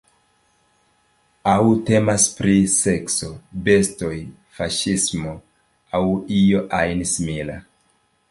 Aŭ 1.51 1.65
temas 1.89 2.23
pri 2.39 2.55
sekso, 2.75 3.29
bestoj, 3.67 4.15
faŝismo 4.59 5.37
aŭ 5.99 6.03
io 6.41 6.63
ajn 6.79 7.07
simila. 7.13 7.59